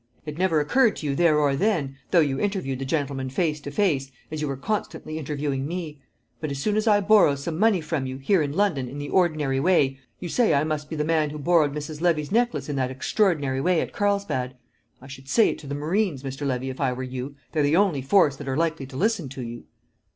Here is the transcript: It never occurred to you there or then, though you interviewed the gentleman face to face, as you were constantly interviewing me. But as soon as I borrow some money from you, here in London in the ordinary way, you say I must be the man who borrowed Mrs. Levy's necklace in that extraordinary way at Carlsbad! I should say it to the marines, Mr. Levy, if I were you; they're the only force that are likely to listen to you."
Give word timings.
It 0.25 0.39
never 0.39 0.59
occurred 0.59 0.95
to 0.95 1.05
you 1.05 1.15
there 1.15 1.37
or 1.37 1.55
then, 1.55 1.95
though 2.09 2.21
you 2.21 2.39
interviewed 2.39 2.79
the 2.79 2.85
gentleman 2.85 3.29
face 3.29 3.61
to 3.61 3.69
face, 3.69 4.09
as 4.31 4.41
you 4.41 4.47
were 4.47 4.57
constantly 4.57 5.19
interviewing 5.19 5.67
me. 5.67 6.01
But 6.39 6.49
as 6.49 6.57
soon 6.57 6.75
as 6.75 6.87
I 6.87 7.01
borrow 7.01 7.35
some 7.35 7.59
money 7.59 7.81
from 7.81 8.07
you, 8.07 8.17
here 8.17 8.41
in 8.41 8.51
London 8.51 8.89
in 8.89 8.97
the 8.97 9.09
ordinary 9.09 9.59
way, 9.59 9.99
you 10.19 10.27
say 10.27 10.55
I 10.55 10.63
must 10.63 10.89
be 10.89 10.95
the 10.95 11.05
man 11.05 11.29
who 11.29 11.37
borrowed 11.37 11.75
Mrs. 11.75 12.01
Levy's 12.01 12.31
necklace 12.31 12.67
in 12.67 12.77
that 12.77 12.89
extraordinary 12.89 13.61
way 13.61 13.79
at 13.79 13.93
Carlsbad! 13.93 14.55
I 15.03 15.05
should 15.05 15.29
say 15.29 15.49
it 15.49 15.59
to 15.59 15.67
the 15.67 15.75
marines, 15.75 16.23
Mr. 16.23 16.47
Levy, 16.47 16.71
if 16.71 16.81
I 16.81 16.91
were 16.93 17.03
you; 17.03 17.35
they're 17.51 17.61
the 17.61 17.77
only 17.77 18.01
force 18.01 18.35
that 18.37 18.47
are 18.47 18.57
likely 18.57 18.87
to 18.87 18.97
listen 18.97 19.29
to 19.29 19.43
you." 19.43 19.65